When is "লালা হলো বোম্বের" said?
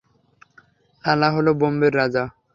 1.03-1.93